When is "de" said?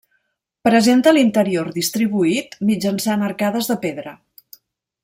3.75-3.79